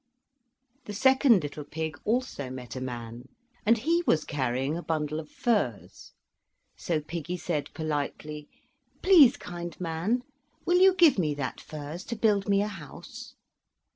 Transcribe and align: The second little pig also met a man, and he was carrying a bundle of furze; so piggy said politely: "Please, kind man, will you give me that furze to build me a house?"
The 0.85 0.95
second 0.95 1.43
little 1.43 1.63
pig 1.63 1.95
also 2.05 2.49
met 2.49 2.75
a 2.75 2.81
man, 2.81 3.29
and 3.67 3.77
he 3.77 4.01
was 4.07 4.25
carrying 4.25 4.75
a 4.75 4.81
bundle 4.81 5.19
of 5.19 5.29
furze; 5.29 6.13
so 6.75 6.99
piggy 7.01 7.37
said 7.37 7.71
politely: 7.75 8.49
"Please, 9.03 9.37
kind 9.37 9.79
man, 9.79 10.23
will 10.65 10.79
you 10.79 10.95
give 10.95 11.19
me 11.19 11.35
that 11.35 11.61
furze 11.61 12.03
to 12.05 12.15
build 12.15 12.49
me 12.49 12.63
a 12.63 12.67
house?" 12.67 13.35